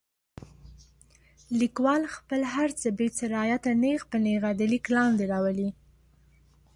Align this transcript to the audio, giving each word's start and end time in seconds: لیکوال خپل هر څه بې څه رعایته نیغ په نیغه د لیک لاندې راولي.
لیکوال 1.59 2.03
خپل 2.15 2.41
هر 2.53 2.69
څه 2.79 2.87
بې 2.97 3.07
څه 3.17 3.23
رعایته 3.33 3.71
نیغ 3.83 4.01
په 4.11 4.17
نیغه 4.25 4.51
د 4.59 4.61
لیک 4.71 4.85
لاندې 4.95 5.23
راولي. 5.31 5.69